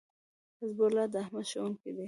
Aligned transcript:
حزب 0.59 0.79
الله 0.87 1.05
داحمد 1.15 1.45
ښوونکی 1.51 1.89
دی 1.95 1.99